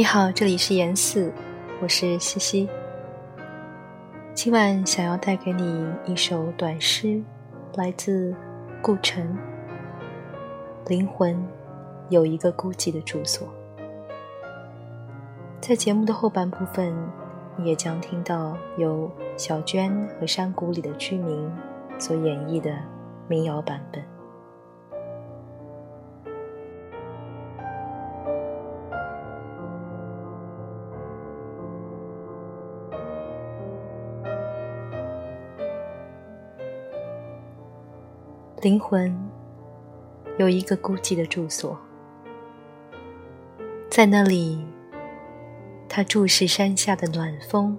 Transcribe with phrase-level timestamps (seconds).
[0.00, 1.30] 你好，这里是严四，
[1.82, 2.66] 我是西西。
[4.32, 7.22] 今晚想要带给你一首短诗，
[7.74, 8.34] 来自
[8.80, 9.36] 顾城。
[10.86, 11.46] 灵魂
[12.08, 13.46] 有一个孤寂的住所。
[15.60, 16.96] 在节目的后半部分，
[17.58, 21.46] 你也将听到由小娟和山谷里的居民
[21.98, 22.74] 所演绎的
[23.28, 24.02] 民谣版本。
[38.60, 39.10] 灵魂
[40.36, 41.78] 有一个孤寂的住所，
[43.88, 44.62] 在那里，
[45.88, 47.78] 他注视山下的暖风，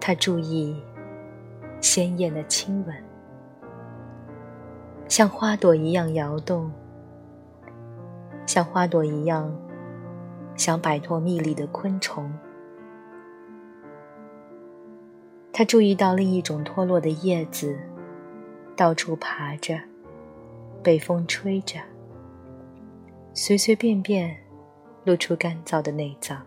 [0.00, 0.82] 他注意
[1.80, 2.96] 鲜艳的亲吻，
[5.06, 6.72] 像花朵一样摇动，
[8.46, 9.56] 像花朵一样
[10.56, 12.28] 想摆脱蜜里的昆虫。
[15.52, 17.78] 他注意到另一种脱落的叶子。
[18.76, 19.78] 到处爬着，
[20.82, 21.78] 被风吹着，
[23.34, 24.36] 随随便便
[25.04, 26.44] 露出干燥的内脏。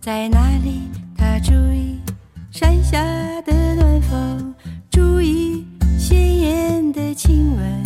[0.00, 0.88] 在哪里？
[1.16, 2.00] 他注意
[2.50, 2.98] 山下
[3.42, 4.54] 的暖风，
[4.90, 5.66] 注意
[5.98, 7.82] 鲜艳的亲吻，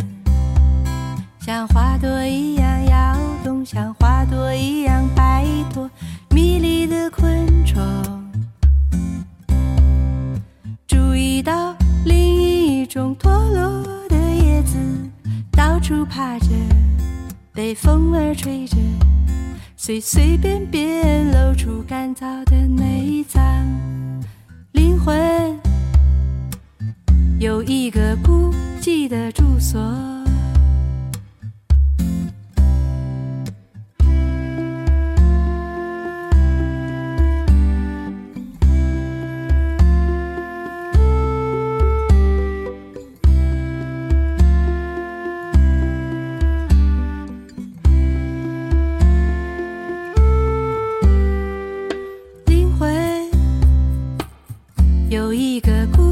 [1.40, 5.90] 像花朵一样摇动，像花朵一样摆脱
[6.30, 7.82] 迷离的昆虫。
[10.86, 14.78] 注意到另一种脱落的叶子，
[15.50, 16.46] 到处爬着，
[17.74, 18.76] 风儿吹着。
[19.76, 23.42] 随随便便露出干燥的内脏，
[24.72, 25.58] 灵魂
[27.40, 30.11] 有一个孤寂的住所。
[55.12, 56.11] 有一个故。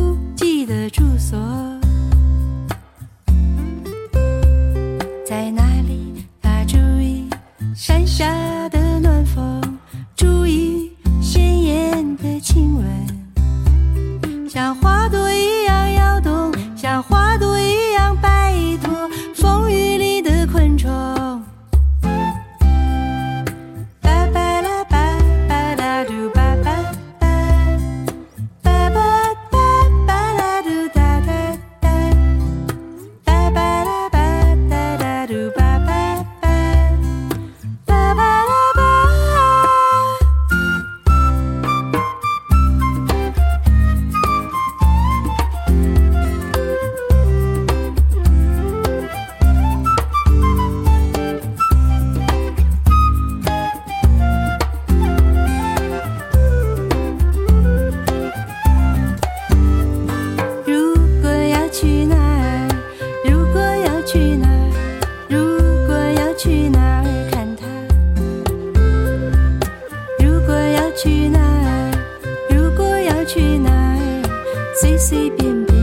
[75.21, 75.77] 一遍遍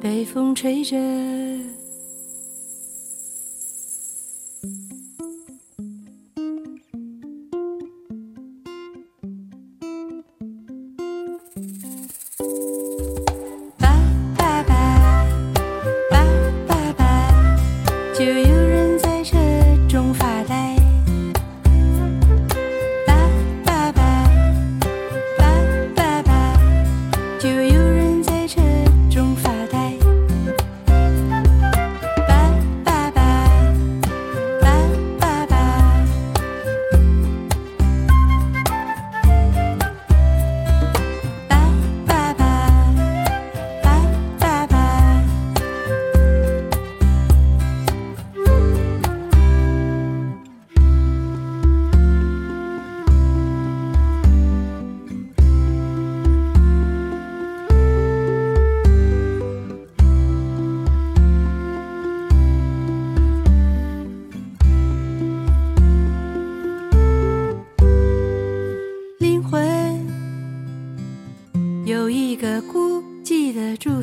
[0.00, 0.96] 被风吹着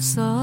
[0.06, 0.35] 住所。